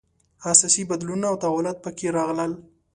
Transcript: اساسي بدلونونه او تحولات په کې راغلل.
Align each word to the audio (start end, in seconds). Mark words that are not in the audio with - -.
اساسي 0.51 0.83
بدلونونه 0.91 1.25
او 1.31 1.35
تحولات 1.43 1.77
په 1.81 1.89
کې 1.97 2.07
راغلل. 2.17 2.51